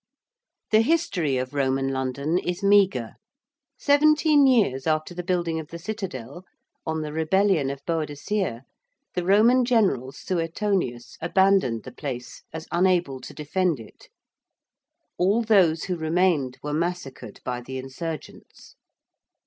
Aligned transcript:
The 0.71 0.81
history 0.81 1.37
of 1.37 1.53
Roman 1.53 1.89
London 1.89 2.39
is 2.39 2.63
meagre. 2.63 3.17
Seventeen 3.77 4.47
years 4.47 4.87
after 4.87 5.13
the 5.13 5.21
building 5.21 5.59
of 5.59 5.67
the 5.67 5.77
Citadel, 5.77 6.43
on 6.87 7.03
the 7.03 7.13
rebellion 7.13 7.69
of 7.69 7.85
Boadicea, 7.85 8.63
the 9.13 9.23
Roman 9.23 9.63
general 9.63 10.11
Suetonius 10.11 11.19
abandoned 11.21 11.83
the 11.83 11.91
place, 11.93 12.41
as 12.51 12.67
unable 12.71 13.21
to 13.21 13.31
defend 13.35 13.79
it. 13.79 14.09
All 15.19 15.43
those 15.43 15.83
who 15.83 15.95
remained 15.95 16.57
were 16.63 16.73
massacred 16.73 17.39
by 17.45 17.61
the 17.61 17.77
insurgents. 17.77 18.73